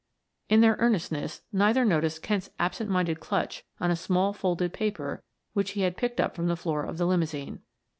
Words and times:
In 0.49 0.61
their 0.61 0.77
earnestness 0.79 1.43
neither 1.53 1.85
noticed 1.85 2.23
Kent's 2.23 2.49
absent 2.57 2.89
minded 2.89 3.19
clutch 3.19 3.63
on 3.79 3.91
a 3.91 3.95
small 3.95 4.33
folded 4.33 4.73
paper 4.73 5.21
which 5.53 5.73
he 5.73 5.81
had 5.81 5.95
picked 5.95 6.19
up 6.19 6.33
from 6.35 6.47
the 6.47 6.55
floor 6.57 6.83
of 6.85 6.97
the 6.97 7.05
limousine. 7.05 7.59